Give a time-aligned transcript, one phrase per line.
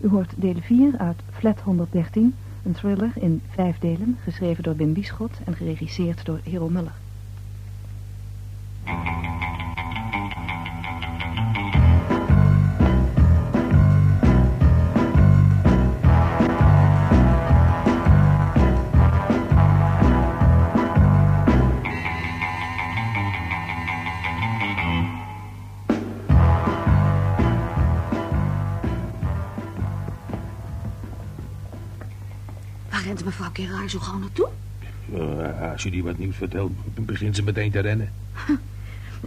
[0.00, 4.92] U hoort deel 4 uit Flat 113, een thriller in vijf delen, geschreven door Wim
[4.92, 6.94] Bischot en geregisseerd door Hero Muller.
[33.88, 34.48] Gerard zo gauw naartoe?
[35.14, 38.12] Eh, als je die wat nieuws vertelt, begint ze meteen te rennen.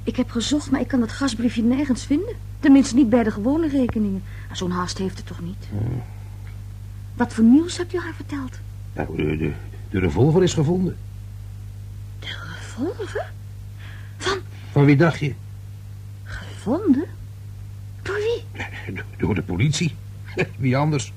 [0.03, 2.35] Ik heb gezocht, maar ik kan het gasbriefje nergens vinden.
[2.59, 4.23] Tenminste niet bij de gewone rekeningen.
[4.51, 5.67] Zo'n haast heeft het toch niet?
[7.13, 8.59] Wat voor nieuws hebt u haar verteld?
[8.93, 9.51] Nou, de, de,
[9.89, 10.97] de revolver is gevonden.
[12.19, 13.31] De revolver?
[14.17, 14.37] Van
[14.71, 15.33] Van wie dacht je?
[16.23, 17.05] gevonden?
[18.01, 18.63] Door wie?
[19.17, 19.95] Door de politie.
[20.57, 21.13] Wie anders?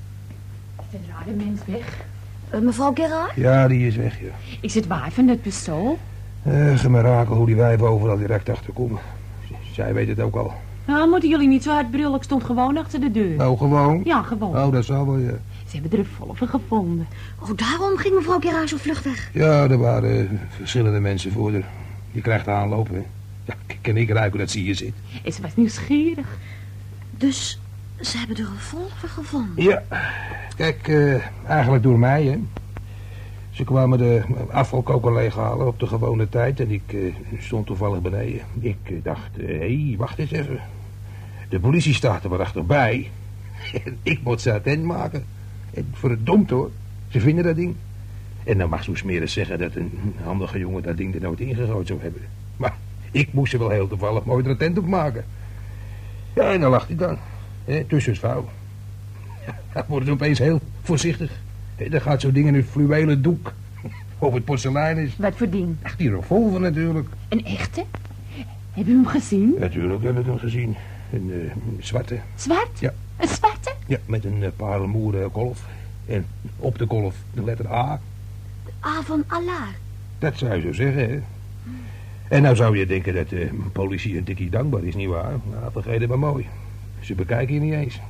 [0.90, 2.04] De rare mens weg?
[2.52, 3.32] Eh, mevrouw Gerard?
[3.36, 4.30] Ja, die is weg, ja.
[4.60, 5.98] Is het waar van het pistool?
[6.42, 9.00] Eh, gemerakel hoe die wijven overal direct achterkomen.
[9.46, 10.52] Z- Zij weet het ook al.
[10.86, 12.14] Nou, moeten jullie niet zo hard brullen.
[12.16, 13.36] Ik stond gewoon achter de deur.
[13.36, 14.00] Nou, gewoon?
[14.04, 14.56] Ja, gewoon.
[14.56, 15.30] Oh, dat zal wel, ja.
[15.66, 17.06] Ze hebben de revolver gevonden.
[17.40, 19.30] Oh, daarom ging mevrouw Gerard zo vlug weg.
[19.32, 21.64] Ja, er waren eh, verschillende mensen voor haar.
[22.10, 23.02] Je krijgt aanlopen, hè.
[23.44, 24.92] Ja, kan ik ruiken dat ze hier zit.
[25.24, 26.26] En ze was nieuwsgierig.
[27.16, 27.60] Dus
[28.02, 29.64] ze hebben de revolver gevonden.
[29.64, 29.82] Ja,
[30.56, 31.14] kijk, eh,
[31.46, 32.38] eigenlijk door mij, hè.
[33.50, 38.40] Ze kwamen de afvalkoker leeghalen op de gewone tijd en ik eh, stond toevallig beneden.
[38.60, 40.60] Ik eh, dacht, hé, hey, wacht eens even.
[41.48, 43.10] De politie staat er maar achterbij.
[44.02, 45.24] Ik moet ze attent maken.
[45.74, 46.70] En verdomd hoor,
[47.08, 47.74] ze vinden dat ding.
[48.44, 51.86] En dan mag zo smerig zeggen dat een handige jongen dat ding er nooit ingegooid
[51.86, 52.22] zou hebben.
[52.56, 52.74] Maar
[53.10, 55.24] ik moest ze wel heel toevallig mooi er attent op maken.
[56.34, 57.18] Ja, en dan lag hij dan,
[57.64, 58.48] hè, tussen het vuil.
[59.72, 61.30] Dan wordt het opeens heel voorzichtig.
[61.90, 63.52] Dan gaat zo'n ding in een fluwelen doek.
[64.18, 65.16] Of het porselein is.
[65.16, 65.76] Wat voor ding?
[65.82, 67.08] Ach, die revolver natuurlijk.
[67.28, 67.84] Een echte?
[68.70, 69.54] Hebben u hem gezien?
[69.58, 70.76] Natuurlijk hebben we hem gezien.
[71.12, 72.18] Een eh, zwarte.
[72.34, 72.78] Zwart?
[72.78, 72.92] Ja.
[73.16, 73.72] Een zwarte?
[73.86, 75.66] Ja, met een uh, parelmoeren kolf.
[76.06, 76.26] En
[76.56, 78.00] op de kolf de letter A.
[78.84, 79.68] A van Allah.
[80.18, 81.20] Dat zou je zo zeggen, hè.
[82.28, 85.32] En nou zou je denken dat de politie een tikkie dankbaar is, nietwaar?
[85.50, 86.46] Nou, vergeet het maar mooi.
[87.02, 88.00] Ze bekijken je niet eens.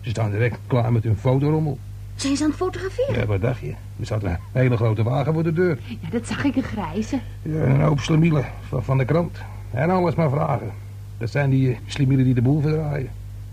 [0.00, 1.78] Ze staan direct klaar met hun fotorommel.
[2.14, 3.20] Zijn ze aan het fotograferen?
[3.20, 3.74] Ja, wat dacht je?
[3.98, 5.78] Er staat een hele grote wagen voor de deur.
[5.84, 7.18] Ja, dat zag ik een grijze.
[7.42, 9.38] Ja, een hoop slimielen van, van de krant.
[9.70, 10.70] En alles maar vragen.
[11.18, 13.08] Dat zijn die eh, slimielen die de boel verdraaien.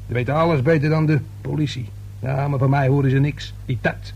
[0.06, 1.89] Die weten alles beter dan de politie.
[2.19, 3.53] Ja, maar van mij horen ze niks.
[3.66, 4.13] Die tat.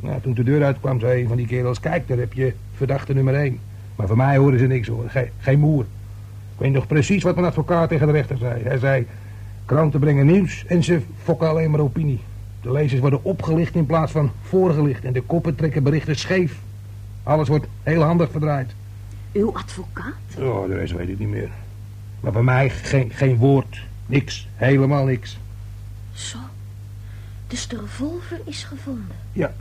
[0.00, 1.80] Nou, toen de deur uitkwam, zei een van die kerels...
[1.80, 3.58] Kijk, daar heb je verdachte nummer één.
[3.96, 5.08] Maar van mij horen ze niks, hoor.
[5.08, 5.82] Geen, geen moer.
[6.54, 8.62] Ik weet nog precies wat mijn advocaat tegen de rechter zei.
[8.62, 9.06] Hij zei...
[9.70, 12.20] Kranten brengen nieuws en ze fokken alleen maar opinie.
[12.62, 15.04] De lezers worden opgelicht in plaats van voorgelicht.
[15.04, 16.60] En de koppen trekken berichten scheef.
[17.22, 18.70] Alles wordt heel handig verdraaid.
[19.32, 20.14] Uw advocaat?
[20.38, 21.48] Oh, de rest weet ik niet meer.
[22.20, 23.86] Maar bij mij geen, geen woord.
[24.06, 24.48] Niks.
[24.54, 25.38] Helemaal niks.
[26.12, 26.38] Zo.
[27.46, 29.16] Dus de revolver is gevonden.
[29.32, 29.54] Ja,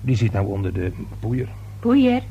[0.00, 1.48] die zit nou onder de poeier.
[1.80, 2.22] Poeier.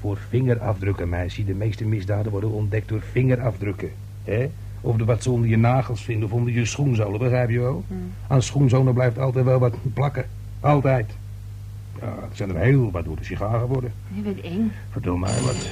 [0.00, 1.44] Voor vingerafdrukken, meisje.
[1.44, 3.90] De meeste misdaden worden ontdekt door vingerafdrukken.
[4.24, 4.50] hè?
[4.84, 7.84] Of de wat ze onder je nagels vinden of onder je schoenzolen, begrijp je wel?
[8.26, 10.26] Aan schoenzolen blijft altijd wel wat plakken.
[10.60, 11.10] Altijd.
[12.00, 13.92] Ja, er zijn er heel wat door de sigaar geworden.
[14.14, 14.72] Je bent eng.
[14.90, 15.70] Vertel mij wat.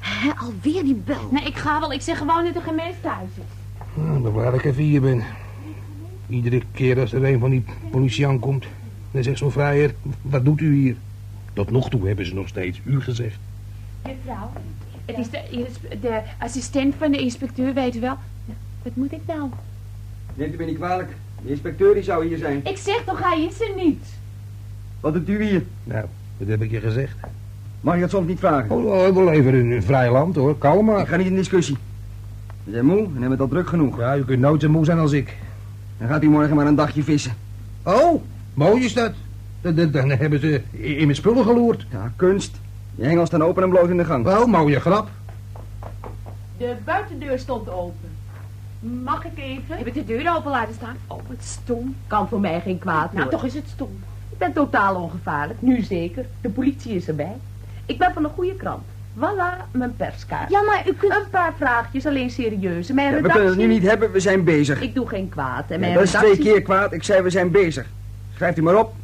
[0.00, 1.28] Hè, alweer die bel.
[1.30, 1.92] Nee, ik ga wel.
[1.92, 4.02] Ik zeg gewoon dat er geen mens thuis is.
[4.02, 5.22] Nou, dan waar ik even hier ben.
[6.28, 8.66] Iedere keer als er een van die politie aankomt,
[9.10, 10.96] dan zegt zo'n vrijer, wat doet u hier?
[11.52, 13.38] Tot nog toe hebben ze nog steeds u gezegd.
[14.02, 14.50] Mevrouw,
[15.16, 15.66] het is de,
[16.00, 18.16] de assistent van de inspecteur, weet u wel.
[18.44, 19.48] Ja, Wat moet ik nou?
[20.34, 21.08] Neemt u me niet kwalijk.
[21.42, 22.60] De inspecteur die zou hier zijn.
[22.64, 24.04] Ik zeg toch, hij is er niet.
[25.00, 25.62] Wat doet u hier?
[25.84, 26.04] Nou,
[26.38, 27.16] dat heb ik je gezegd.
[27.80, 28.70] Mag je dat soms niet vragen?
[28.70, 31.06] Oh, oh, we leven in een vrij land hoor, kalm Ik maar.
[31.06, 31.76] ga niet in discussie.
[32.64, 33.98] We zijn moe en hebben het al druk genoeg.
[33.98, 35.36] Ja, u kunt nooit zo moe zijn als ik.
[35.98, 37.32] Dan gaat u morgen maar een dagje vissen.
[37.82, 38.22] Oh,
[38.54, 39.12] mooi is dat.
[39.60, 41.86] Dan, dan- dan hebben ze in mijn spullen geloerd.
[41.90, 42.56] Ja, kunst.
[42.98, 44.24] Je hengel staan open en bloot in de gang.
[44.24, 45.08] Wel, mooie grap.
[46.56, 48.08] De buitendeur stond open.
[48.80, 49.76] Mag ik even?
[49.76, 50.96] Heb ik de deur open laten staan?
[51.06, 51.96] Oh, wat stom.
[52.06, 53.30] Kan voor mij geen kwaad Nou, hoor.
[53.32, 53.98] toch is het stom.
[54.30, 56.26] Ik ben totaal ongevaarlijk, nu zeker.
[56.40, 57.36] De politie is erbij.
[57.86, 58.82] Ik ben van een goede krant.
[59.18, 60.50] Voilà, mijn perskaart.
[60.50, 61.12] Ja, maar u kunt...
[61.14, 62.94] Een paar vraagjes, alleen serieuze.
[62.94, 64.80] Mijn Ja, we kunnen het nu niet hebben, we zijn bezig.
[64.80, 65.64] Ik doe geen kwaad.
[65.70, 66.92] En Ja, mijn dat is twee keer kwaad.
[66.92, 67.86] Ik zei we zijn bezig.
[68.34, 68.94] Schrijft u maar op.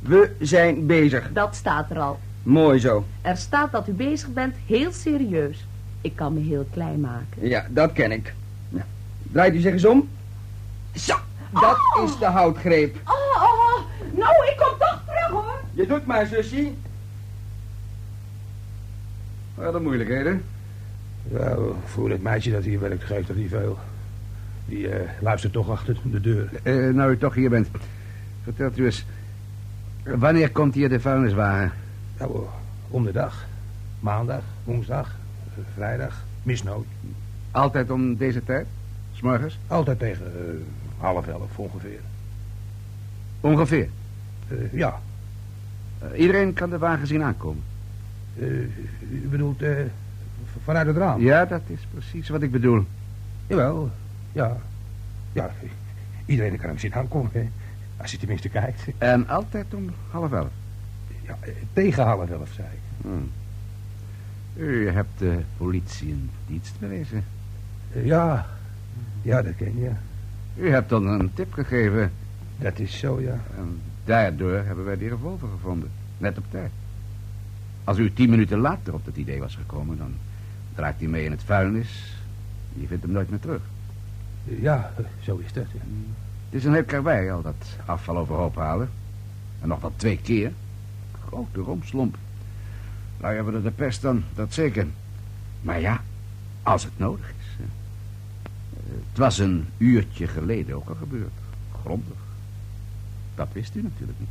[0.00, 1.30] We zijn bezig.
[1.32, 2.18] Dat staat er al.
[2.42, 3.04] Mooi zo.
[3.22, 5.66] Er staat dat u bezig bent, heel serieus.
[6.00, 7.48] Ik kan me heel klein maken.
[7.48, 8.34] Ja, dat ken ik.
[8.68, 8.84] Nou,
[9.22, 10.08] draait u zich eens om.
[10.94, 11.16] Zo.
[11.52, 12.96] Dat is de houtgreep.
[13.04, 13.80] Oh, oh,
[14.12, 15.60] nou, ik kom toch terug, hoor.
[15.72, 16.70] Je doet maar, zusje.
[19.54, 20.42] Wat een moeilijkheden.
[21.22, 23.78] Nou, voor het meisje dat hier werkt geeft dat niet veel.
[24.66, 26.50] Die eh, luistert toch achter de deur.
[26.62, 27.68] Eh, nou u toch hier bent,
[28.42, 29.04] vertelt u eens...
[30.04, 31.72] Wanneer komt hier de vuilniswagen?
[32.20, 32.46] Nou,
[32.88, 33.46] om de dag.
[34.00, 35.16] Maandag, woensdag,
[35.74, 36.86] vrijdag, misnood.
[37.50, 38.66] Altijd om deze tijd?
[39.12, 39.58] S'morgens?
[39.66, 40.54] Altijd tegen eh,
[41.02, 42.00] half elf ongeveer.
[43.40, 43.88] Ongeveer.
[44.48, 45.00] Eh, ja,
[46.12, 47.62] Eh, iedereen kan de wagen zien aankomen.
[48.38, 49.62] u bedoelt
[50.64, 51.20] vanuit het raam?
[51.20, 52.84] Ja, dat is precies wat ik bedoel.
[53.46, 53.90] Jawel,
[54.32, 54.56] ja.
[55.32, 55.50] Ja,
[56.26, 57.48] iedereen kan hem zien aankomen, hè.
[57.96, 58.82] Als hij tenminste kijkt.
[58.98, 60.48] En altijd om half elf.
[61.30, 62.80] Ja, eh, tegen half elf, zei ik.
[63.02, 63.30] Hmm.
[64.56, 67.24] U hebt de politie een dienst bewezen.
[67.92, 68.46] Eh, ja,
[69.22, 69.90] ja, dat ken je.
[70.56, 72.12] U hebt dan een tip gegeven.
[72.58, 73.38] Dat is zo, ja.
[73.56, 75.90] En daardoor hebben wij die revolver gevonden.
[76.18, 76.70] Net op tijd.
[77.84, 79.98] Als u tien minuten later op dat idee was gekomen...
[79.98, 80.14] dan
[80.74, 82.16] draait hij mee in het vuilnis.
[82.74, 83.60] Je vindt hem nooit meer terug.
[84.48, 84.92] Eh, Ja,
[85.22, 85.64] zo is dat.
[85.72, 85.80] ja.
[86.50, 88.88] Het is een heel karwei al dat afval overhoop halen.
[89.60, 90.52] En nog wel twee keer.
[91.30, 92.16] Grote romslomp.
[93.20, 94.86] Nou hebben we de pest dan, dat zeker.
[95.62, 96.02] Maar ja,
[96.62, 97.46] als het nodig is.
[97.56, 97.64] hè.
[99.08, 101.30] Het was een uurtje geleden ook al gebeurd.
[101.82, 102.16] Grondig.
[103.34, 104.28] Dat wist u natuurlijk niet.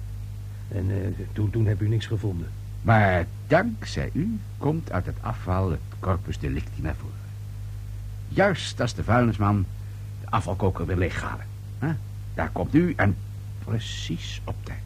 [0.67, 2.47] En eh, toen, toen heb u niks gevonden.
[2.81, 7.15] Maar dankzij u komt uit het afval het corpus delicti naar voren.
[8.27, 9.65] Juist als de vuilnisman
[10.21, 11.45] de afvalkoker wil leeghalen.
[11.79, 11.91] hè?
[12.33, 13.15] Daar komt u en
[13.63, 14.77] precies op tijd.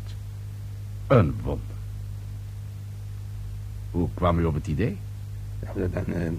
[1.08, 1.73] Een wonder.
[3.94, 4.98] Hoe kwam u op het idee?
[5.60, 6.30] Nou, dan, dan, eh,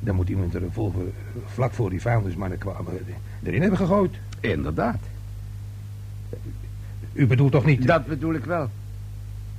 [0.00, 1.02] dan moet iemand er revolver
[1.46, 4.14] vlak voor die vuilnismannen kwamen eh, erin hebben gegooid.
[4.40, 4.98] Inderdaad.
[7.12, 7.86] U bedoelt toch niet?
[7.86, 8.68] Dat bedoel ik wel.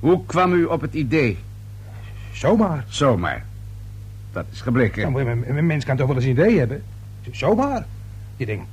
[0.00, 1.38] Hoe kwam u op het idee?
[2.32, 2.84] Zomaar.
[2.88, 3.44] Zomaar.
[4.32, 5.14] Dat is gebleken.
[5.56, 6.82] Een, mens kan toch wel eens een idee hebben?
[7.30, 7.86] Zomaar.
[8.36, 8.64] Je denkt,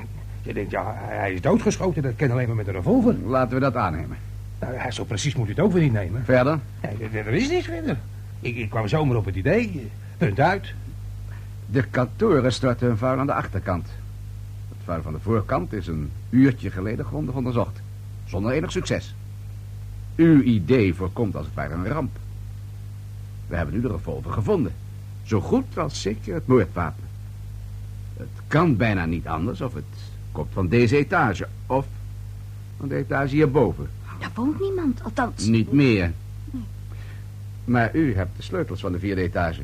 [0.41, 2.01] je denkt, ja, hij is doodgeschoten.
[2.01, 3.15] Dat kan alleen maar met een revolver.
[3.25, 4.17] Laten we dat aannemen.
[4.59, 6.23] Nou, zo precies moet u het ook weer niet nemen.
[6.25, 6.59] Verder?
[6.81, 7.97] Nee, er, er is niks verder.
[8.39, 9.89] Ik, ik kwam zomaar op het idee.
[10.17, 10.73] Punt uit.
[11.65, 13.87] De kantoren storten hun vuil aan de achterkant.
[14.69, 17.81] Het vuil van de voorkant is een uurtje geleden grondig onderzocht.
[18.25, 19.15] Zonder enig succes.
[20.15, 22.17] Uw idee voorkomt als het ware een ramp.
[23.47, 24.73] We hebben nu de revolver gevonden.
[25.23, 27.03] Zo goed als zeker het moordwapen.
[28.17, 29.83] Het kan bijna niet anders of het
[30.31, 31.47] komt van deze etage.
[31.65, 31.85] Of
[32.77, 33.89] van de etage hierboven.
[34.19, 35.45] Daar woont niemand, althans.
[35.45, 36.11] Niet meer.
[37.69, 39.61] Maar u hebt de sleutels van de vierde etage.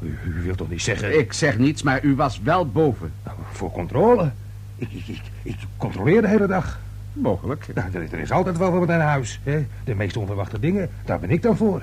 [0.00, 1.18] U, u wilt toch niet zeggen...
[1.18, 3.12] Ik zeg niets, maar u was wel boven.
[3.24, 4.30] Nou, voor controle.
[4.76, 6.80] Ik, ik, ik, ik controleer de hele dag.
[7.12, 7.66] Mogelijk.
[7.74, 9.40] Nou, er, is- er is altijd wel wat aan huis.
[9.42, 9.64] Hè?
[9.84, 11.82] De meest onverwachte dingen, daar ben ik dan voor.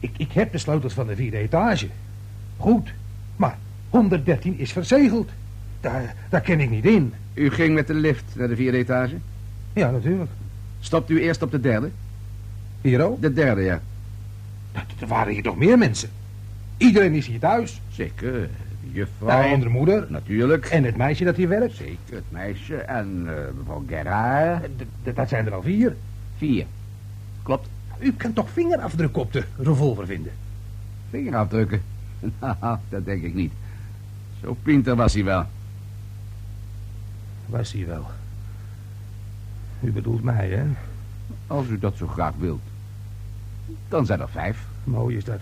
[0.00, 1.88] Ik, ik heb de sleutels van de vierde etage.
[2.56, 2.92] Goed,
[3.36, 3.58] maar
[3.90, 5.30] 113 is verzegeld.
[5.80, 7.14] Daar, daar ken ik niet in.
[7.34, 9.14] U ging met de lift naar de vierde etage?
[9.72, 10.30] Ja, natuurlijk.
[10.80, 11.90] Stopt u eerst op de derde?
[12.80, 13.22] Hier ook.
[13.22, 13.80] De derde, ja.
[14.72, 16.08] Er waren hier toch meer mensen.
[16.76, 17.80] Iedereen is hier thuis.
[17.90, 18.32] Zeker.
[18.32, 18.38] De
[18.80, 19.42] Nou, juffrouw.
[19.42, 20.06] en de moeder.
[20.08, 20.66] Natuurlijk.
[20.66, 21.76] En het meisje dat hier werkt.
[21.76, 22.76] Zeker, het meisje.
[22.76, 24.64] En eh, mevrouw Gerard.
[24.64, 25.96] D- d- Dat zijn er al vier.
[26.36, 26.66] Vier.
[27.42, 27.68] Klopt.
[27.98, 30.32] U kan toch vingerafdruk op de revolver vinden?
[31.10, 31.82] Vingerafdrukken.
[32.40, 33.52] Nou, dat denk ik niet.
[34.42, 35.44] Zo pinter was hij wel.
[37.46, 38.06] Was hij wel.
[39.80, 40.64] U bedoelt mij, hè?
[41.46, 42.60] Als u dat zo graag wilt.
[43.88, 44.58] Dan zijn er vijf.
[44.84, 45.40] Mooi is dat.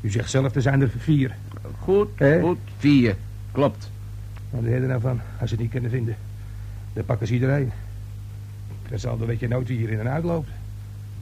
[0.00, 1.36] U zegt zelf, er zijn er vier.
[1.78, 2.08] Goed,
[2.40, 2.58] goed.
[2.78, 3.16] Vier.
[3.52, 3.90] Klopt.
[4.50, 6.16] Wat leer je er nou van, als ze het niet kunnen vinden?
[6.92, 7.72] Dan pakken ze iedereen.
[8.88, 10.48] Per saldo weet je nooit wie hier in en uit loopt.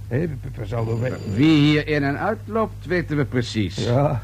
[0.09, 1.35] Hé, per- per saldo weet...
[1.35, 3.85] Wie hier in en uit loopt, weten we precies.
[3.85, 4.23] Ja,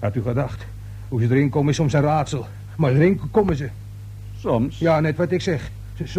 [0.00, 0.64] had u gedacht.
[1.08, 2.46] Hoe ze erin komen is soms een raadsel.
[2.76, 3.68] Maar erin komen ze.
[4.38, 4.78] Soms.
[4.78, 5.70] Ja, net wat ik zeg.
[6.02, 6.16] Z-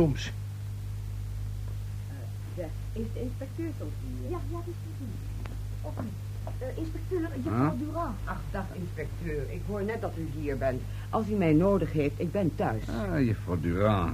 [2.94, 4.30] Is de inspecteur soms hier?
[4.30, 5.08] Ja, ja, die is hier.
[5.82, 6.12] Of niet?
[6.76, 7.80] Inspecteur, juffrouw Huh?
[7.80, 8.16] Durand.
[8.24, 9.52] Ach, dag inspecteur.
[9.52, 10.82] Ik hoor net dat u hier bent.
[11.10, 12.84] Als u mij nodig heeft, ik ben thuis.
[12.90, 14.12] Ah, juffrouw Durand.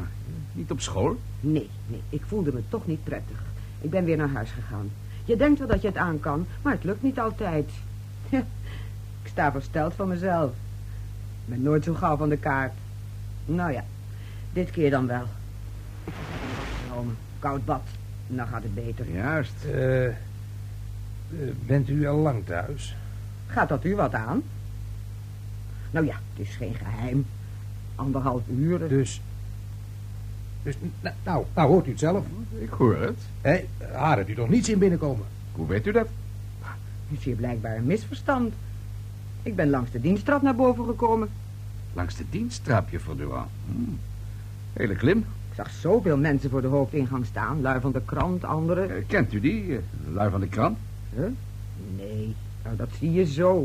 [0.54, 1.20] Niet op school?
[1.40, 3.44] Nee, nee, ik voelde me toch niet prettig.
[3.82, 4.92] Ik ben weer naar huis gegaan.
[5.26, 7.70] Je denkt wel dat je het aan kan, maar het lukt niet altijd.
[9.24, 10.50] ik sta versteld van mezelf.
[11.46, 12.74] Ik ben nooit zo gauw van de kaart.
[13.46, 13.84] Nou ja,
[14.54, 15.24] dit keer dan wel.
[17.40, 17.82] Koud bad.
[18.30, 19.12] Dan gaat het beter.
[19.12, 19.66] Juist.
[19.66, 20.14] Eh, eh,
[21.66, 22.96] bent u al lang thuis?
[23.48, 24.44] Gaat dat u wat aan?
[25.92, 27.26] Nou ja, het is geen geheim.
[27.96, 28.88] Anderhalf uur.
[28.88, 29.22] Dus
[30.64, 32.26] Dus, nou, nou, nou hoort u het zelf.
[32.60, 33.20] Ik hoor het.
[33.42, 35.26] Hé, haar hebt u toch niet zien binnenkomen?
[35.52, 36.08] Hoe weet u dat?
[37.10, 38.54] is hier blijkbaar een misverstand.
[39.44, 41.30] Ik ben langs de diensttrap naar boven gekomen.
[41.94, 43.50] Langs de diensttrap, juffrouw Durand.
[43.66, 43.92] Hm.
[44.74, 45.26] Hele klim.
[45.60, 47.62] Zag zoveel mensen voor de hoofdingang staan.
[47.62, 48.90] Lui van de krant, anderen.
[48.90, 49.76] Eh, kent u die?
[49.76, 49.82] eh,
[50.14, 50.78] lui van de krant?
[51.16, 51.26] Huh?
[51.98, 53.62] Nee, nou, dat zie je zo.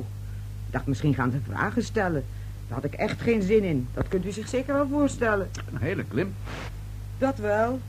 [0.67, 2.25] Ik dacht, misschien gaan ze vragen stellen.
[2.69, 3.89] Daar had ik echt geen zin in.
[3.95, 5.49] Dat kunt u zich zeker wel voorstellen.
[5.73, 6.35] Een hele klim.
[7.19, 7.81] Dat wel.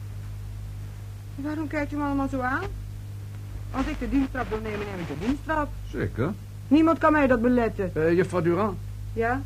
[1.36, 2.64] Waarom kijkt u me allemaal zo aan?
[3.72, 5.70] Als ik de diensttrap wil nemen, neem ik de diensttrap.
[5.92, 6.34] Zeker.
[6.68, 7.92] Niemand kan mij dat beletten.
[7.96, 8.78] Eh, juffrouw Durand,
[9.14, 9.42] Ja?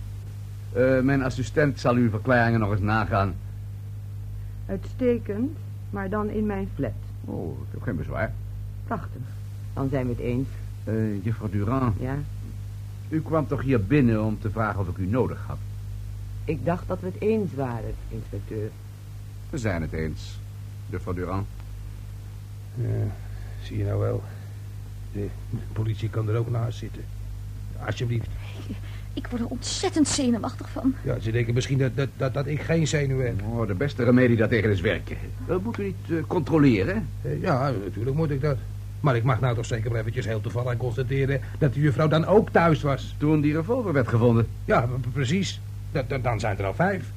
[1.03, 3.33] mijn assistent zal uw verklaringen nog eens nagaan.
[4.69, 5.57] Uitstekend,
[5.89, 6.91] maar dan in mijn flat.
[7.25, 8.33] Oh, ik heb geen bezwaar.
[8.85, 9.21] Prachtig.
[9.73, 10.47] Dan zijn we het eens.
[10.83, 12.15] Eh, juffrouw Durand, Ja?
[13.09, 15.57] u kwam toch hier binnen om te vragen of ik u nodig had?
[16.45, 18.69] Ik dacht dat we het eens waren, inspecteur.
[19.49, 20.39] We zijn het eens,
[20.89, 21.47] juffrouw Durand.
[22.75, 22.87] Ja,
[23.63, 24.23] zie je nou wel.
[25.11, 25.27] De
[25.73, 27.03] politie kan er ook naast zitten.
[27.85, 28.27] Alsjeblieft.
[29.13, 30.93] Ik word er ontzettend zenuwachtig van.
[31.03, 33.41] Ja, ze denken misschien dat, dat, dat, dat ik geen zenuw heb.
[33.43, 35.17] Oh, de beste remedie daartegen is werken.
[35.47, 37.07] Dat moet u niet eh, controleren.
[37.21, 38.57] Eh, Ja, natuurlijk moet ik dat.
[38.99, 41.41] Maar ik mag nou toch zeker maar eventjes heel toevallig constateren...
[41.57, 43.15] dat de juffrouw dan ook thuis was.
[43.17, 44.47] Toen die revolver werd gevonden.
[44.65, 45.61] Ja, precies.
[45.91, 47.11] Dat, dat- dan zijn er al vijf.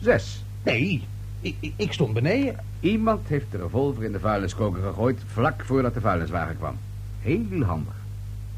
[0.00, 0.44] Zes.
[0.62, 1.02] Nee,
[1.40, 2.56] ik, ik, ik stond beneden.
[2.80, 6.76] Iemand heeft de revolver in de vuilniskoker gegooid vlak voordat de vuilniswagen kwam.
[7.20, 7.94] Heel handig.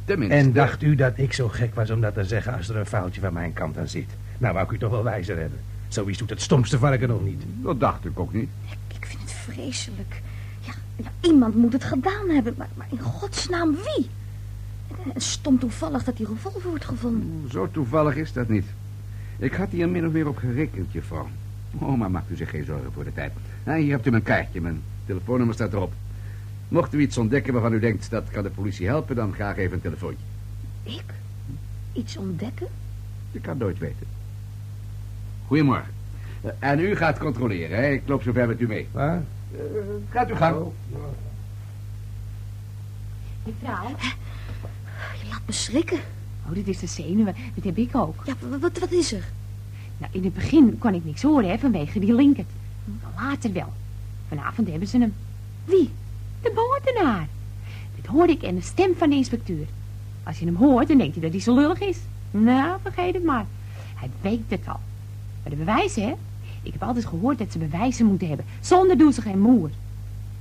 [0.09, 0.37] Tenminste...
[0.37, 2.87] En dacht u dat ik zo gek was om dat te zeggen als er een
[2.87, 4.11] foutje van mijn kant aan zit?
[4.39, 5.59] Nou, wou ik u toch wel wijzer hebben.
[5.89, 7.43] Zoiets doet het stomste varken nog niet.
[7.63, 8.49] Dat dacht ik ook niet.
[8.89, 10.21] Ik vind het vreselijk.
[10.61, 14.09] Ja, ja iemand moet het gedaan hebben, maar, maar in godsnaam wie?
[15.15, 17.51] En stom toevallig dat die revolver wordt gevonden.
[17.51, 18.67] Zo toevallig is dat niet.
[19.39, 21.29] Ik had hier min of meer op gerekend, juffrouw.
[21.79, 23.33] Oh, maar maakt u zich geen zorgen voor de tijd.
[23.65, 25.93] Nou, hier hebt u mijn kaartje, mijn telefoonnummer staat erop.
[26.69, 29.73] Mocht u iets ontdekken waarvan u denkt dat kan de politie helpen, dan graag even
[29.75, 30.25] een telefoontje.
[30.83, 31.05] Ik?
[31.93, 32.67] Iets ontdekken?
[33.33, 34.07] Je kan nooit weten.
[35.47, 35.93] Goedemorgen.
[36.43, 37.89] Eh, En u gaat controleren, hè?
[37.91, 38.89] Ik loop zo ver met u mee.
[38.93, 39.23] Waar?
[39.53, 39.61] Eh,
[40.11, 40.57] gaat u gang.
[43.45, 43.95] Mevrouw?
[45.23, 45.99] Je laat me schrikken.
[46.49, 47.35] Oh, dit is de zenuwen.
[47.55, 48.23] Dat heb ik ook.
[48.27, 49.25] Ja, wa- wat, wat is er?
[49.99, 52.49] Nou, in het begin kon ik niks horen, hè, vanwege die linkert.
[52.85, 53.73] Maar later wel.
[54.29, 55.15] Vanavond hebben ze hem.
[55.65, 55.91] Wie?
[56.43, 57.29] De moordenaar.
[57.97, 59.67] Dit hoorde ik in de stem van de inspecteur.
[60.23, 61.99] Als je hem hoort, dan denkt hij dat hij zo lullig is.
[62.31, 63.47] Nou, vergeet het maar.
[63.95, 64.81] Hij weet het al.
[65.43, 66.15] Maar de bewijzen, hè?
[66.63, 68.47] Ik heb altijd gehoord dat ze bewijzen moeten hebben.
[68.61, 69.71] Zonder doen ze geen moer.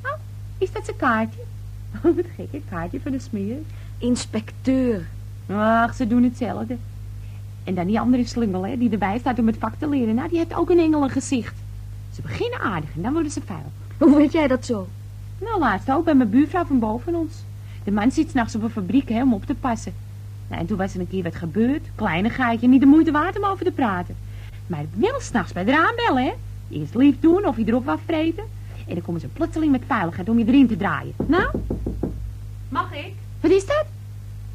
[0.03, 0.11] Oh,
[0.57, 1.39] is dat zijn kaartje?
[2.03, 3.57] Oh, wat gek, een kaartje van de smeer.
[3.97, 5.07] Inspecteur.
[5.49, 6.77] Ach, ze doen hetzelfde.
[7.63, 10.15] En dan die andere slungel, hè, die erbij staat om het vak te leren.
[10.15, 11.55] Nou, die heeft ook een engelengezicht.
[12.13, 13.71] Ze beginnen aardig en dan worden ze vuil.
[13.97, 14.87] Hoe weet jij dat zo?
[15.39, 17.33] Nou, laatst ook bij mijn buurvrouw van boven ons.
[17.83, 19.93] De man zit s'nachts op een fabriek hè, om op te passen.
[20.47, 21.85] Nou, en toen was er een keer wat gebeurd.
[21.95, 24.15] Kleinigheidje, niet de moeite waard om over te praten.
[24.67, 26.33] Maar wel s'nachts bij de raam bellen, hè.
[26.69, 28.43] Eerst lief doen of je erop afvreten.
[28.87, 31.13] En dan komen ze plotseling met veiligheid om je erin te draaien.
[31.27, 31.47] Nou,
[32.69, 33.13] Mag ik?
[33.41, 33.85] wat is dat?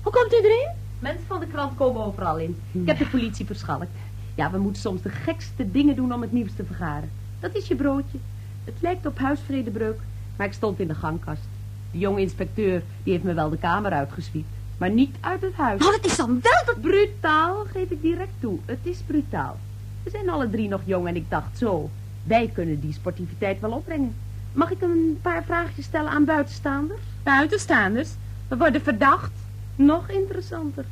[0.03, 0.71] Hoe komt u erin?
[0.99, 2.57] Mensen van de krant komen overal in.
[2.73, 3.87] Ik heb de politie verschalkt.
[4.35, 7.11] Ja, we moeten soms de gekste dingen doen om het nieuws te vergaren.
[7.41, 8.19] Dat is je broodje.
[8.65, 10.01] Het lijkt op huisvredebreuk,
[10.37, 11.43] maar ik stond in de gangkast.
[11.91, 14.55] De jonge inspecteur, die heeft me wel de kamer uitgeswiept.
[14.79, 15.81] Maar niet uit het huis.
[15.81, 16.81] Nou, dat is dan wel dat...
[16.81, 18.59] Brutaal, geef ik direct toe.
[18.65, 19.59] Het is brutaal.
[20.03, 21.91] We zijn alle drie nog jong en ik dacht zo.
[22.25, 24.15] Wij kunnen die sportiviteit wel opbrengen.
[24.53, 27.01] Mag ik een paar vraagjes stellen aan buitenstaanders?
[27.23, 28.11] Buitenstaanders?
[28.49, 29.33] We worden verdacht.
[29.77, 30.85] Nog interessanter.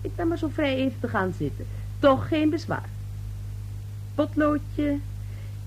[0.00, 1.66] Ik ben maar zo vrij even te gaan zitten.
[1.98, 2.88] Toch geen bezwaar.
[4.14, 4.98] Potloodje.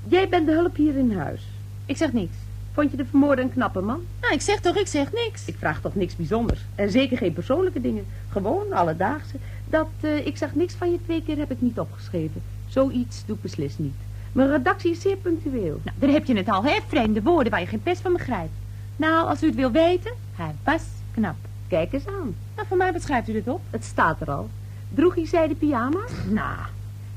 [0.08, 1.41] Jij bent de hulp hier in huis.
[1.86, 2.36] Ik zeg niks.
[2.75, 4.01] Vond je de vermoorde een knappe man?
[4.22, 5.46] Nou, ik zeg toch, ik zeg niks.
[5.46, 6.60] Ik vraag toch niks bijzonders.
[6.75, 8.05] En zeker geen persoonlijke dingen.
[8.29, 9.36] Gewoon alledaagse.
[9.70, 12.41] Dat, eh, ik zag niks van je twee keer heb ik niet opgeschreven.
[12.67, 13.96] Zoiets doe ik beslist niet.
[14.32, 15.79] Mijn redactie is zeer punctueel.
[15.84, 16.79] Nou, daar heb je het al, hè?
[16.88, 18.53] Vreemde woorden waar je geen pest van begrijpt.
[18.96, 21.36] Nou, als u het wil weten, hij was knap.
[21.67, 22.36] Kijk eens aan.
[22.55, 23.62] Nou, voor mij beschrijft u dit op.
[23.70, 24.50] Het staat er al.
[24.89, 26.12] Droeg hij zijde pyjama's?
[26.29, 26.60] Nou,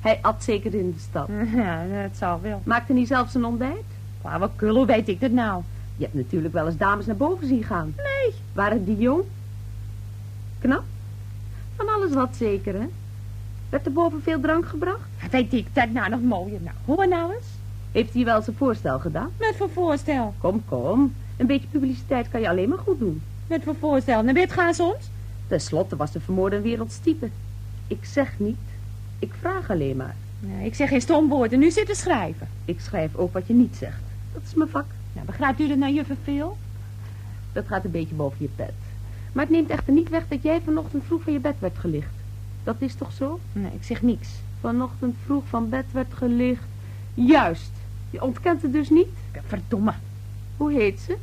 [0.00, 1.28] hij at zeker in de stad.
[1.54, 2.62] Ja, dat zal wel.
[2.64, 3.96] Maakte hij zelfs een ontbijt?
[4.20, 5.62] Flauwekul, hoe weet ik dat nou?
[5.96, 7.94] Je hebt natuurlijk wel eens dames naar boven zien gaan.
[7.96, 8.34] Nee.
[8.52, 9.22] Waren die jong?
[10.58, 10.84] Knap?
[11.76, 12.86] Van alles wat zeker, hè?
[13.68, 15.08] Werd er boven veel drank gebracht?
[15.30, 16.60] Weet ik dat nou nog mooier?
[16.62, 17.46] Nou, hoor nou eens.
[17.92, 19.30] Heeft hij wel zijn voorstel gedaan?
[19.38, 20.34] Met voor voorstel?
[20.38, 21.14] Kom, kom.
[21.36, 23.22] Een beetje publiciteit kan je alleen maar goed doen.
[23.46, 24.22] Met voor voorstel?
[24.22, 25.10] Naar bed gaan soms?
[25.46, 27.28] Ten slotte was de vermoorde een wereldstype.
[27.86, 28.56] Ik zeg niet.
[29.18, 30.14] Ik vraag alleen maar.
[30.40, 32.48] Nee, ik zeg geen stomwoord en nu zitten schrijven.
[32.64, 34.02] Ik schrijf ook wat je niet zegt.
[34.38, 34.84] Dat is mijn vak.
[35.12, 36.56] Nou, begrijpt u dat nou, juffrouw veel?
[37.52, 38.74] Dat gaat een beetje boven je pet.
[39.32, 42.14] Maar het neemt echter niet weg dat jij vanochtend vroeg van je bed werd gelicht.
[42.64, 43.40] Dat is toch zo?
[43.52, 44.28] Nee, ik zeg niks.
[44.60, 46.62] Vanochtend vroeg van bed werd gelicht.
[47.14, 47.70] Juist.
[48.10, 49.08] Je ontkent het dus niet?
[49.46, 49.92] Verdomme.
[50.56, 51.16] Hoe heet ze?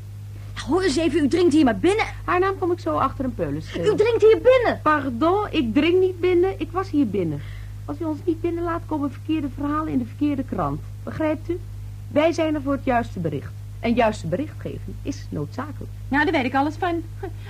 [0.67, 2.05] Hoor eens even, u dringt hier maar binnen.
[2.25, 4.79] Haar naam kom ik zo achter een peulen U dringt hier binnen.
[4.83, 6.59] Pardon, ik drink niet binnen.
[6.59, 7.41] Ik was hier binnen.
[7.85, 10.81] Als u ons niet binnenlaat, komen verkeerde verhalen in de verkeerde krant.
[11.03, 11.59] Begrijpt u?
[12.07, 13.51] Wij zijn er voor het juiste bericht.
[13.79, 15.91] En juiste berichtgeving is noodzakelijk.
[16.07, 17.03] Nou, daar weet ik alles van.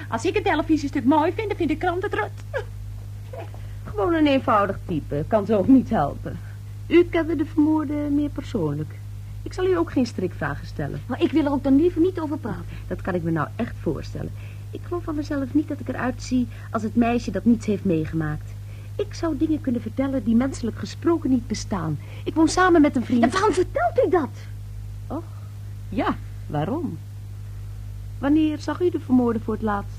[0.10, 2.66] Als ik een televisiestuk mooi vind, dan vind de krant het rot.
[3.84, 5.26] Gewoon een eenvoudig type.
[5.28, 6.40] Kan zo ook niet helpen.
[6.88, 8.96] U kende de vermoorde meer persoonlijk.
[9.44, 11.02] Ik zal u ook geen strikvragen stellen.
[11.06, 12.66] Maar ik wil er ook dan liever niet over praten.
[12.88, 14.32] Dat kan ik me nou echt voorstellen.
[14.72, 17.86] Ik geloof van mezelf niet dat ik eruit zie als het meisje dat niets heeft
[17.86, 18.55] meegemaakt.
[18.96, 22.00] Ik zou dingen kunnen vertellen die menselijk gesproken niet bestaan.
[22.24, 23.24] Ik woon samen met een vriend.
[23.24, 24.30] En waarom vertelt u dat?
[25.08, 25.24] Och,
[25.90, 26.16] ja,
[26.48, 26.98] waarom?
[28.18, 29.98] Wanneer zag u de vermoorde voor het laatst?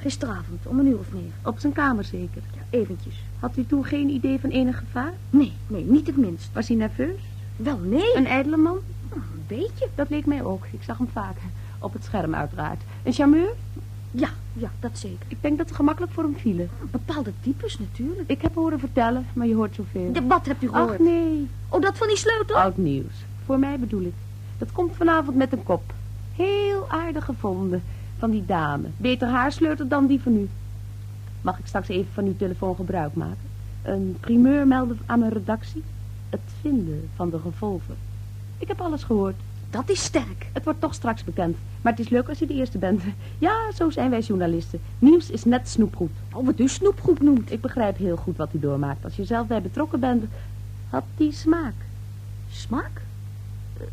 [0.00, 1.32] Gisteravond, om een uur of negen.
[1.44, 2.42] Op zijn kamer zeker.
[2.54, 3.22] Ja, eventjes.
[3.40, 5.12] Had u toen geen idee van enig gevaar?
[5.30, 6.48] Nee, nee, niet het minst.
[6.52, 7.20] Was hij nerveus?
[7.56, 8.16] Wel, nee.
[8.16, 8.78] Een ijdele man?
[9.12, 9.88] Een beetje.
[9.94, 10.66] Dat leek mij ook.
[10.70, 11.42] Ik zag hem vaker.
[11.78, 12.82] Op het scherm uiteraard.
[13.02, 13.48] Een charmeur?
[14.16, 15.26] Ja, ja, dat zeker.
[15.28, 16.68] Ik denk dat ze gemakkelijk voor hem vielen.
[16.90, 18.30] Bepaalde types natuurlijk.
[18.30, 20.12] Ik heb horen vertellen, maar je hoort zoveel.
[20.12, 20.90] De, wat hebt u gehoord?
[20.90, 22.56] Ach nee, Oh, dat van die sleutel?
[22.56, 23.14] oud nieuws.
[23.44, 24.14] Voor mij bedoel ik.
[24.58, 25.92] Dat komt vanavond met een kop.
[26.34, 27.82] Heel aardig gevonden.
[28.18, 28.88] Van die dame.
[28.96, 30.48] Beter haar sleutel dan die van u.
[31.42, 33.38] Mag ik straks even van uw telefoon gebruik maken?
[33.82, 35.82] Een primeur melden aan mijn redactie?
[36.30, 37.96] Het vinden van de gevolgen.
[38.58, 39.34] Ik heb alles gehoord.
[39.70, 40.46] Dat is sterk.
[40.52, 41.56] Het wordt toch straks bekend.
[41.86, 43.02] Maar het is leuk als je de eerste bent.
[43.38, 44.80] Ja, zo zijn wij journalisten.
[44.98, 46.10] Nieuws is net snoepgoed.
[46.32, 47.52] Oh, wat u snoepgroep noemt.
[47.52, 49.04] Ik begrijp heel goed wat u doormaakt.
[49.04, 50.24] Als je zelf bij betrokken bent,
[50.88, 51.74] had die smaak.
[52.50, 53.02] Smaak?
[53.76, 53.86] Eh,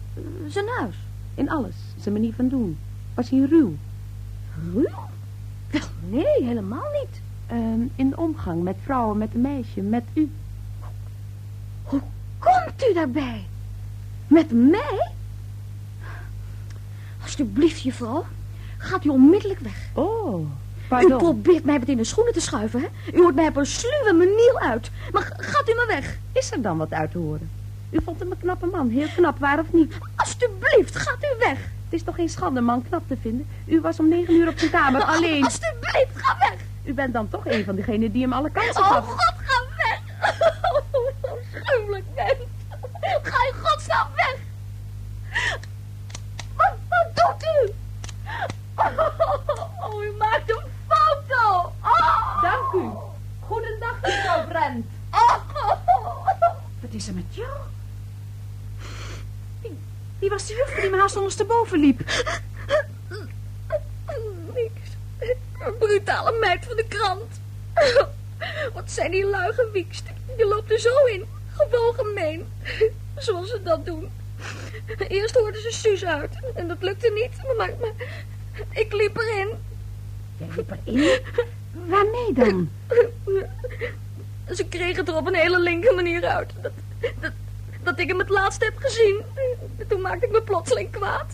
[0.47, 0.95] zijn huis.
[1.35, 1.75] In alles.
[1.99, 2.77] Zijn manier van doen.
[3.13, 3.73] Was hij ruw.
[4.73, 4.83] Ruw?
[5.71, 7.21] Wel, nee, helemaal niet.
[7.47, 10.31] Ehm, in de omgang met vrouwen, met een meisje, met u.
[11.83, 12.01] Hoe
[12.39, 13.45] komt u daarbij?
[14.27, 15.11] Met mij?
[17.23, 18.25] Alsjeblieft, juffrouw.
[18.77, 19.75] Gaat u onmiddellijk weg.
[19.93, 20.47] Oh, U
[20.87, 21.17] pardon.
[21.17, 22.87] probeert mij met in de schoenen te schuiven, hè?
[23.17, 24.91] U hoort mij op een sluwe manier uit.
[25.11, 26.17] Maar gaat u maar weg.
[26.31, 27.49] Is er dan wat uit te horen?
[27.89, 28.89] U vond hem een knappe man.
[28.89, 29.93] Heel knap, waar of niet?
[30.15, 31.57] Alsjeblieft, gaat u weg.
[31.57, 33.47] Het is toch geen schande een man knap te vinden?
[33.65, 35.43] U was om negen uur op zijn kamer alleen.
[35.43, 36.55] Alsjeblieft, ga weg.
[36.83, 39.05] U bent dan toch een van degenen die hem alle kansen Oh, gaf.
[39.07, 40.01] God, ga weg.
[41.21, 42.33] Oh, schuwelijk mens.
[43.23, 44.35] Ga in godsnaam weg.
[47.23, 47.73] Doet u?
[49.83, 51.71] Oh, u maakt een foto.
[51.81, 52.41] Oh.
[52.41, 52.89] Dank u.
[53.39, 54.85] Goedendag, mevrouw Brent.
[55.11, 55.35] Oh.
[56.81, 57.51] Wat is er met jou?
[59.61, 59.77] Wie,
[60.19, 61.99] wie was de juffer die me haast ondersteboven liep?
[64.53, 64.89] Niks.
[65.59, 67.39] Een brutale meid van de krant.
[68.73, 70.03] Wat zijn die lui gewiekst.
[70.37, 71.25] Die loopt er zo in.
[71.55, 72.53] Gewoon gemeen.
[73.17, 74.11] Zoals ze dat doen.
[75.07, 76.31] Eerst hoorden ze Suus uit.
[76.55, 77.57] En dat lukte niet.
[77.57, 77.91] Maar, maar
[78.69, 79.49] ik liep erin.
[80.37, 81.19] Jij liep erin?
[81.71, 82.69] Waarmee dan?
[84.57, 86.51] Ze kregen het er op een hele linker manier uit.
[86.61, 86.71] Dat,
[87.19, 87.31] dat,
[87.83, 89.21] dat ik hem het laatst heb gezien.
[89.87, 91.25] Toen maakte ik me plotseling kwaad.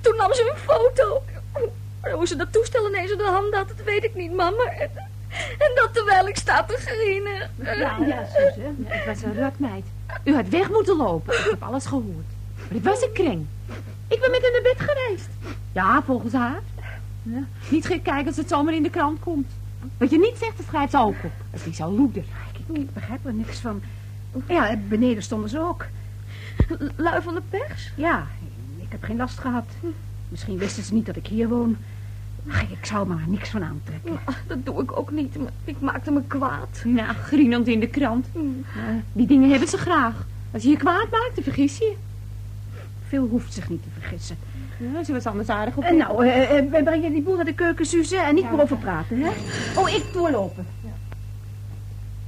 [0.00, 1.22] Toen nam ze een foto.
[2.12, 4.64] Hoe ze dat toestel ineens in de hand had, dat weet ik niet, mama.
[5.58, 7.50] En dat terwijl ik sta te grienen.
[7.56, 8.74] Ja, ja, Suze.
[8.84, 9.84] Het was een rotmeid.
[10.24, 11.34] U had weg moeten lopen.
[11.34, 12.26] Ik heb alles gehoord.
[12.56, 13.46] Maar het was een kring.
[14.08, 15.28] Ik ben met haar naar bed geweest.
[15.72, 16.60] Ja, volgens haar.
[17.22, 19.50] Ja, niet gek kijken als het zomaar in de krant komt.
[19.98, 21.32] Wat je niet zegt, dat schrijft ze ook op.
[21.50, 22.24] Het is zo loeder.
[22.72, 23.82] Ik begrijp er niks van.
[24.46, 25.86] Ja, beneden stonden ze ook.
[26.96, 27.92] Lui van de pers?
[27.96, 28.26] Ja,
[28.80, 29.64] ik heb geen last gehad.
[30.28, 31.76] Misschien wisten ze niet dat ik hier woon.
[32.50, 34.18] Ach, ik zou me er niks van aantrekken.
[34.24, 36.82] Ah, Dat doe ik ook niet, maar ik maakte me kwaad.
[36.84, 38.26] Nou, grienend in de krant.
[38.34, 40.26] Ja, die dingen hebben ze graag.
[40.50, 41.94] Als je je kwaad maakt, dan vergis je je.
[43.08, 44.36] Veel hoeft zich niet te vergissen.
[44.92, 45.82] Ja, ze was anders aardig op.
[45.84, 48.60] En nou, eh, eh, breng je die boel naar de keuken, Suze, en niet meer
[48.60, 49.30] over praten, hè?
[49.76, 50.66] Oh, ik doorlopen.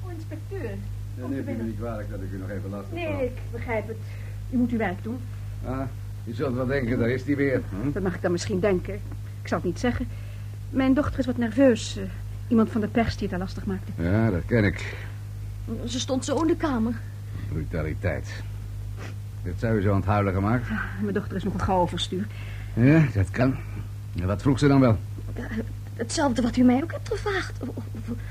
[0.04, 0.70] Oh, inspecteur.
[1.18, 2.98] Dan neemt u me niet kwalijk dat ik u nog even lastig val.
[3.16, 3.96] Nee, ik begrijp het.
[4.50, 5.18] U moet uw werk doen.
[5.66, 5.80] Ah,
[6.24, 7.62] je zult wel denken, daar is hij weer.
[7.82, 7.90] Hm?
[7.92, 9.00] Dat mag ik dan misschien denken.
[9.50, 10.08] Ik zal het niet zeggen.
[10.70, 11.96] Mijn dochter is wat nerveus.
[11.96, 12.02] eh,
[12.48, 13.92] iemand van de pers die het haar lastig maakte.
[14.02, 14.96] Ja, dat ken ik.
[15.86, 16.94] Ze stond zo in de kamer.
[17.48, 18.28] Brutaliteit.
[19.42, 20.68] Dit zou je zo aan het huilen gemaakt.
[21.00, 22.26] Mijn dochter is nogal gauw overstuur.
[22.74, 23.54] Ja, dat kan.
[24.20, 24.98] En wat vroeg ze dan wel?
[25.94, 27.60] hetzelfde wat u mij ook hebt gevraagd.
[27.60, 27.84] Of, of,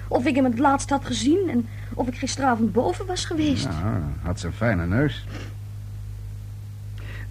[0.07, 3.63] of ik hem het laatst had gezien en of ik gisteravond boven was geweest.
[3.63, 5.25] Ja, had ze een fijne neus.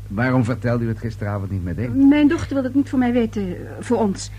[0.09, 2.09] Waarom vertelde u het gisteravond niet meteen?
[2.09, 4.31] Mijn dochter wil het niet voor mij weten, eh, voor ons.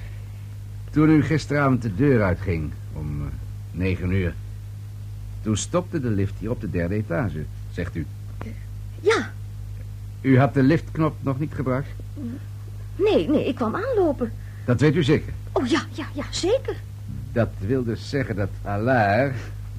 [0.89, 3.27] Toen u gisteravond de deur uitging, om eh,
[3.71, 4.33] negen uur...
[5.41, 8.05] toen stopte de lift hier op de derde etage, zegt u.
[9.01, 9.31] Ja,
[10.21, 11.87] U had de liftknop nog niet gebruikt?
[12.95, 14.31] nee, nee, ik kwam aanlopen.
[14.65, 15.33] Dat weet u zeker.
[15.51, 16.75] Oh ja, ja, ja, zeker.
[17.31, 19.33] Dat wil dus zeggen dat Allaire,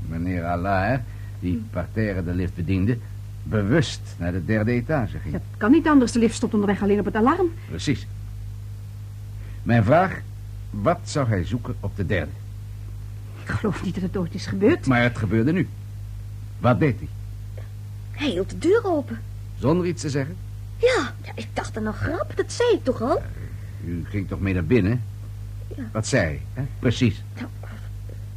[0.08, 1.00] meneer Allaire...
[1.40, 2.98] die parterre de lift bediende...
[3.42, 5.32] bewust naar de derde etage ging.
[5.32, 7.52] Dat kan niet anders, de lift stopt onderweg alleen op het alarm.
[7.68, 8.06] Precies.
[9.62, 10.20] Mijn vraag...
[10.70, 12.30] wat zou hij zoeken op de derde?
[13.42, 14.86] Ik geloof niet dat het ooit is gebeurd.
[14.86, 15.68] Maar het gebeurde nu.
[16.58, 17.08] Wat deed hij?
[18.10, 19.20] Hij hield de deur open.
[19.58, 20.36] Zonder iets te zeggen?
[20.76, 23.22] Ja, ja ik dacht aan een grap, dat zei ik toch al?
[23.84, 25.02] U ging toch mee naar binnen?
[25.76, 25.82] Ja.
[25.92, 26.40] Wat zei hij?
[26.52, 26.62] hè?
[26.78, 27.22] Precies.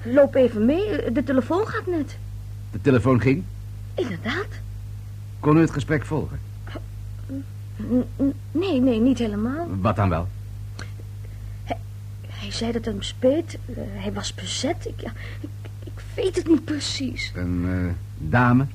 [0.03, 2.17] Loop even mee, de telefoon gaat net.
[2.71, 3.43] De telefoon ging.
[3.93, 4.47] Inderdaad.
[5.43, 6.39] Kon u het gesprek volgen?
[8.51, 9.67] Nee, nee, niet helemaal.
[9.82, 10.27] Wat dan wel?
[12.27, 13.58] Hij zei dat het hem speet.
[13.65, 14.86] Eh, hij was bezet.
[14.88, 15.49] Ik, ja, ik,
[15.84, 17.32] ik weet het niet precies.
[17.36, 17.93] Een eh,
[18.29, 18.65] dame?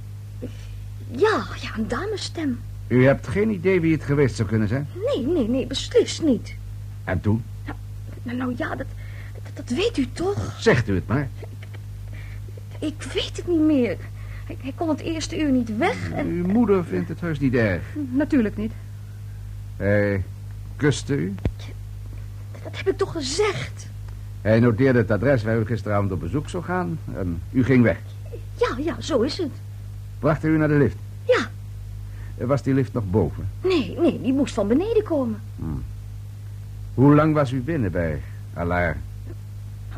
[1.11, 2.61] Ja, ja, een damesstem.
[2.87, 4.88] U hebt geen idee wie het geweest zou kunnen zijn?
[5.04, 6.54] Nee, nee, nee, beslist niet.
[7.04, 7.44] En toen?
[8.22, 8.87] Nou, nou ja, dat,
[9.42, 10.57] dat, dat weet u toch?
[10.59, 11.28] Zegt u het maar.
[12.78, 13.96] Ik weet het niet meer.
[14.48, 16.26] Hij, hij kon het eerste uur niet weg en...
[16.26, 17.82] Uw moeder vindt het heus niet erg.
[18.11, 18.72] Natuurlijk niet.
[19.76, 20.24] Hij
[20.76, 21.34] kuste u.
[22.62, 23.88] Dat heb ik toch gezegd?
[24.40, 26.98] Hij noteerde het adres waar u gisteravond op bezoek zou gaan.
[27.14, 27.98] En u ging weg.
[28.54, 29.50] Ja, ja, zo is het.
[30.18, 30.96] Bracht hij u naar de lift?
[31.24, 31.50] Ja.
[32.46, 33.48] Was die lift nog boven?
[33.62, 35.40] Nee, nee, die moest van beneden komen.
[36.94, 38.22] Hoe lang was u binnen bij
[38.54, 38.96] Allaire?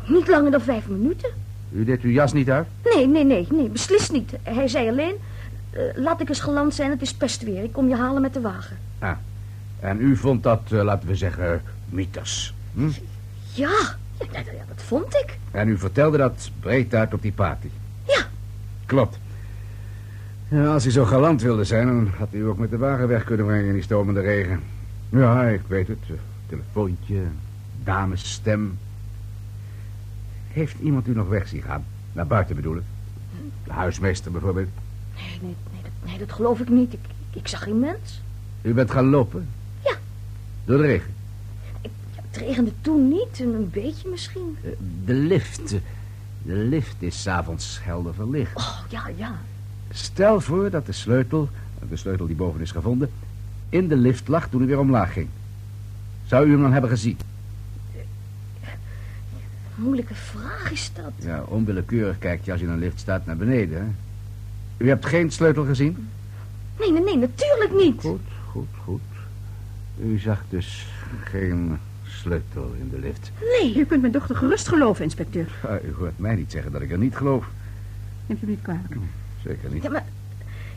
[0.07, 1.29] Niet langer dan vijf minuten.
[1.71, 2.67] U deed uw jas niet uit?
[2.95, 4.33] Nee, nee, nee, nee, beslist niet.
[4.43, 5.15] Hij zei alleen...
[5.71, 7.63] eh, laat ik eens geland zijn, het is pestweer.
[7.63, 8.77] Ik kom je halen met de wagen.
[9.79, 12.53] En u vond dat, eh, laten we zeggen, mythes.
[12.73, 12.87] Hm?
[13.53, 13.69] Ja,
[14.19, 15.37] ja, ja, ja, dat vond ik.
[15.51, 17.67] En u vertelde dat breed uit op die party.
[18.07, 18.21] Ja.
[18.85, 19.19] Klopt.
[20.47, 23.07] Ja, als hij zo galant wilde zijn, dan had hij u ook met de wagen
[23.07, 24.59] weg kunnen brengen in die stomende regen.
[25.09, 25.97] Ja, ik weet het.
[26.07, 26.13] eh,
[26.49, 27.21] Telefoontje,
[27.83, 28.77] damesstem.
[30.53, 31.83] Heeft iemand u nog weg zien gaan?
[32.13, 32.83] Naar buiten bedoel ik.
[33.63, 34.67] De huismeester bijvoorbeeld.
[35.15, 36.93] Nee, nee, nee, dat, nee, dat geloof ik niet.
[36.93, 38.21] Ik, ik, ik zag geen mens.
[38.61, 39.47] U bent gaan lopen?
[39.83, 39.93] Ja.
[40.65, 41.13] Door de regen?
[41.81, 41.89] Ja,
[42.29, 44.57] het regende toen niet, een, een beetje misschien.
[44.63, 44.69] Eh,
[45.05, 45.69] De lift.
[46.43, 48.55] De lift is s'avonds helder verlicht.
[48.57, 49.35] Oh, ja, ja.
[49.89, 51.49] Stel voor dat de sleutel,
[51.89, 53.09] de sleutel die boven is gevonden,
[53.69, 55.27] in de lift lag toen u weer omlaag ging.
[56.25, 57.17] Zou u hem dan hebben gezien?
[59.81, 61.11] Moeilijke vraag is dat.
[61.15, 63.77] Ja, onwillekeurig kijkt je als je in een lift staat naar beneden.
[63.77, 63.87] Hè?
[64.85, 66.09] U hebt geen sleutel gezien?
[66.79, 68.01] Nee, nee, nee, natuurlijk niet.
[68.01, 69.01] Goed, goed, goed.
[70.03, 70.87] U zag dus
[71.23, 73.31] geen sleutel in de lift.
[73.59, 73.75] Nee.
[73.75, 75.47] U kunt mijn dochter gerust geloven, inspecteur.
[75.63, 77.49] Ah, u hoort mij niet zeggen dat ik er niet geloof.
[78.25, 78.95] Neemt u me niet kwalijk.
[79.43, 79.83] Zeker niet.
[79.83, 80.05] Ja, maar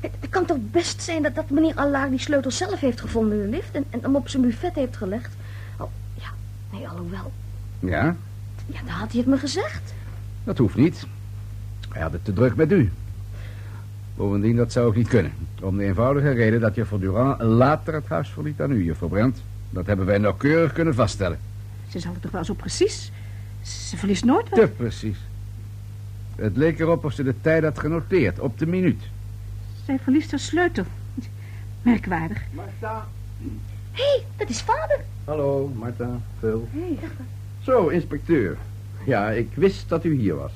[0.00, 3.50] het, kan toch best zijn dat, dat meneer Allaar die sleutel zelf heeft gevonden in
[3.50, 5.34] de lift en, en hem op zijn buffet heeft gelegd.
[5.78, 6.28] Oh, ja,
[6.72, 7.32] nee, alhoewel.
[7.80, 8.16] Ja,
[8.66, 9.94] Ja, dan had hij het me gezegd.
[10.44, 11.06] dat hoeft niet.
[11.88, 12.92] Hij had het te druk met u.
[14.16, 15.32] Bovendien, dat zou ook niet kunnen.
[15.62, 19.42] Om de eenvoudige reden dat juffrouw Durand later het huis verliet aan u, juffrouw Brandt.
[19.70, 21.38] Dat hebben wij nauwkeurig kunnen vaststellen.
[21.88, 23.12] Ze zal het toch wel zo precies.
[23.62, 24.60] Ze verliest nooit wat.
[24.60, 25.18] Te precies.
[26.36, 29.02] Het leek erop of ze de tijd had genoteerd, op de minuut.
[29.84, 30.84] Zij verliest haar sleutel.
[31.82, 32.42] Merkwaardig.
[32.52, 33.06] Marta.
[33.92, 35.00] Hé, hey, dat is vader.
[35.24, 36.68] Hallo, Marta, Phil.
[37.64, 38.56] Zo, inspecteur.
[39.06, 40.52] Ja, ik wist dat u hier was.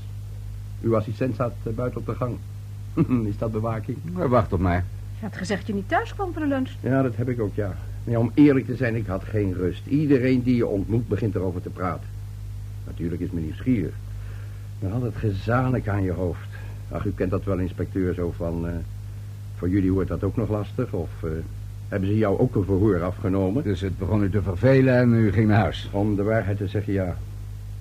[0.83, 2.37] Uw assistent staat eh, buiten op de gang.
[3.31, 3.97] is dat bewaking?
[4.13, 4.85] Maar wacht op mij.
[5.19, 6.71] Je had gezegd dat je niet thuis kwam voor de lunch.
[6.81, 7.77] Ja, dat heb ik ook, ja.
[8.05, 8.19] ja.
[8.19, 9.87] Om eerlijk te zijn, ik had geen rust.
[9.87, 12.07] Iedereen die je ontmoet begint erover te praten.
[12.87, 13.95] Natuurlijk is men nieuwsgierig.
[14.79, 16.49] Maar altijd gezanik aan je hoofd.
[16.91, 18.67] Ach, u kent dat wel, inspecteur, zo van...
[18.67, 18.73] eh,
[19.57, 21.11] voor jullie wordt dat ook nog lastig, of...
[21.23, 21.31] eh,
[21.89, 23.63] hebben ze jou ook een verhoor afgenomen?
[23.63, 25.89] Dus het begon u te vervelen en u ging naar huis.
[25.93, 27.17] Om de waarheid te zeggen, ja.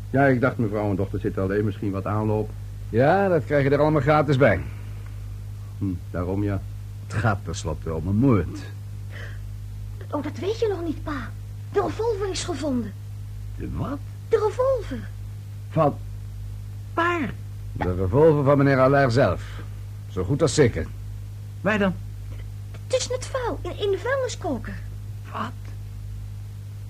[0.09, 2.49] Ja, ik dacht, mevrouw en dochter zitten alleen, misschien wat aanloop.
[2.89, 4.59] Ja, dat krijg je er allemaal gratis bij.
[5.77, 6.61] Hm, daarom, ja.
[7.07, 8.59] Het gaat tenslotte om een moord.
[10.11, 11.29] Oh, dat weet je nog niet, pa.
[11.71, 12.93] De revolver is gevonden.
[13.55, 13.99] De wat?
[14.29, 15.07] De revolver.
[15.69, 15.95] Van...
[16.93, 17.33] Waar?
[17.71, 19.41] De revolver van meneer Allaire zelf.
[20.09, 20.87] Zo goed als zeker.
[21.61, 21.93] Waar dan?
[22.87, 24.73] Het is vuil, in, in de vuilniskoker.
[25.31, 25.51] Wat?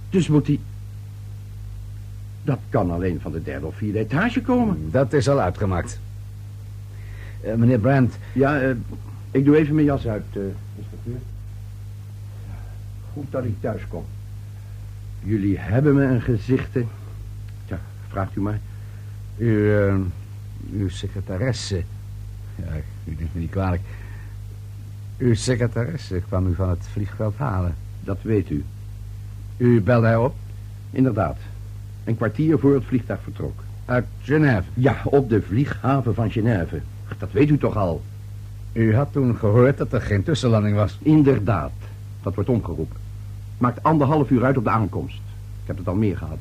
[0.09, 0.59] Dus moet hij...
[2.43, 4.91] Dat kan alleen van de derde of vierde etage komen.
[4.91, 5.99] Dat is al uitgemaakt.
[7.41, 8.69] Eh, meneer Brandt, Ja, eh,
[9.31, 10.41] ik doe even mijn jas uit, eh,
[10.75, 11.19] inspecteur.
[13.13, 14.05] Goed dat ik thuis kom.
[15.23, 16.85] Jullie hebben me een gezichte.
[17.65, 18.59] Tja, vraagt u maar.
[19.37, 19.95] u, eh,
[20.73, 21.83] uw secretaresse...
[22.55, 23.81] Ja, u neemt me niet kwalijk.
[25.17, 27.75] Uw secretaresse kwam u van het vliegveld halen.
[28.03, 28.63] Dat weet u.
[29.57, 30.35] U belde haar op
[30.91, 31.37] Inderdaad.
[32.03, 33.63] Een kwartier voor het vliegtuig vertrok.
[33.85, 34.63] uit Genève.
[34.73, 36.81] Ja, op de vlieghaven van Genève.
[37.17, 38.01] Dat weet u toch al?
[38.73, 40.97] U had toen gehoord dat er geen tussenlanding was.
[41.01, 41.71] Inderdaad.
[42.21, 42.97] Dat wordt omgeroepen.
[43.57, 45.21] Maakt anderhalf uur uit op de aankomst.
[45.61, 46.37] Ik heb het al meer gehad.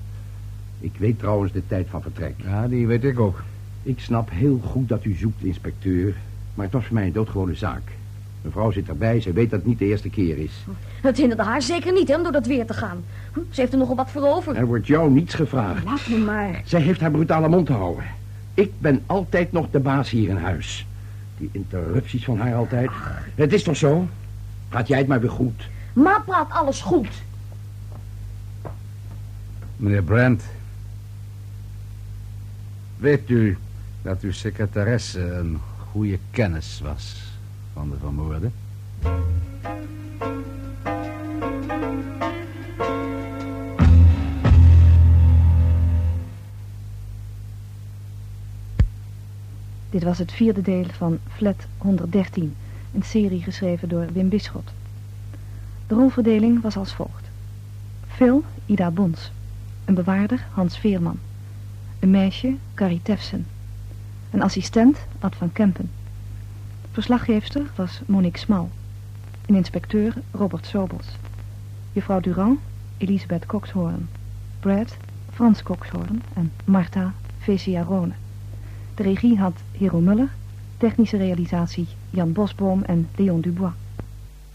[0.80, 2.34] Ik weet trouwens de tijd van vertrek.
[2.36, 3.42] Ja, die weet ik ook.
[3.82, 6.16] Ik snap heel goed dat u zoekt, inspecteur.
[6.54, 7.82] Maar het was voor mij een doodgewone zaak.
[8.46, 10.64] Mevrouw zit erbij, ze weet dat het niet de eerste keer is.
[11.00, 13.04] Het hinderde haar zeker niet hè, om door dat weer te gaan.
[13.32, 14.56] Hm, Ze heeft er nogal wat voor over.
[14.56, 15.84] Er wordt jou niets gevraagd.
[15.84, 16.62] Laat me maar.
[16.64, 18.04] Zij heeft haar brutale mond te houden.
[18.54, 20.86] Ik ben altijd nog de baas hier in huis.
[21.38, 22.90] Die interrupties van haar altijd.
[23.34, 24.08] Het is toch zo?
[24.68, 25.68] Praat jij het maar weer goed.
[25.92, 27.08] Ma praat alles goed.
[29.76, 30.44] Meneer Brandt.
[32.96, 33.58] Weet u
[34.02, 35.58] dat uw secretaresse een
[35.90, 37.34] goede kennis was
[37.76, 38.52] van de vermoorden?
[49.90, 52.54] Dit was het vierde deel van Flat 113,
[52.94, 54.70] een serie geschreven door Wim Bisschot.
[55.86, 57.24] De rolverdeling was als volgt.
[58.06, 59.30] Phil, Ida Bons.
[59.84, 61.18] Een bewaarder, Hans Veerman.
[61.98, 63.46] Een meisje, Carrie Tefsen.
[64.30, 65.90] Een assistent, Ad van Kempen.
[66.96, 68.70] Verslaggeefster was Monique Smal.
[69.46, 71.06] Een inspecteur, Robert Sobels.
[71.92, 72.58] Juffrouw Durand,
[72.96, 74.08] Elisabeth Coxhoorn.
[74.60, 74.96] Brad,
[75.32, 78.12] Frans Coxhoorn en Marta Vesia Rone.
[78.94, 80.28] De regie had Hero Muller,
[80.76, 83.74] technische realisatie Jan Bosboom en Leon Dubois.